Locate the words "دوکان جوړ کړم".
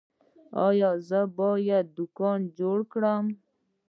1.97-3.25